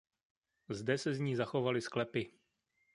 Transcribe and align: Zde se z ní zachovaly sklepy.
Zde 0.69 0.97
se 0.97 1.13
z 1.13 1.19
ní 1.19 1.35
zachovaly 1.35 1.81
sklepy. 1.81 2.31